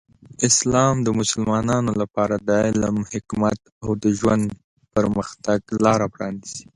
اسلام 0.49 0.95
د 1.05 1.09
مسلمانانو 1.19 1.91
لپاره 2.01 2.35
د 2.47 2.49
علم، 2.65 2.95
حکمت، 3.11 3.59
او 3.83 3.89
د 4.03 4.05
ژوند 4.19 4.43
پرمختګ 4.95 5.59
لاره 5.85 6.07
پرانیزي. 6.13 6.63